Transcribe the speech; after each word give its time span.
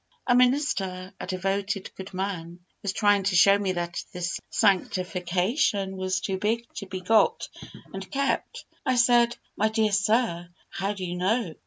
A 0.25 0.33
minister 0.33 1.13
a 1.19 1.27
devoted, 1.27 1.91
good 1.95 2.11
man 2.11 2.61
was 2.81 2.91
trying 2.91 3.21
to 3.25 3.35
show 3.35 3.55
me 3.59 3.73
that 3.73 4.03
this 4.11 4.39
sanctification 4.49 5.95
was 5.95 6.21
too 6.21 6.39
big 6.39 6.65
to 6.77 6.87
be 6.87 7.01
got 7.01 7.47
and 7.93 8.09
kept. 8.09 8.65
I 8.83 8.95
said, 8.95 9.37
"My 9.55 9.69
dear 9.69 9.91
sir, 9.91 10.49
how 10.71 10.93
do 10.95 11.05
you 11.05 11.13
know? 11.17 11.53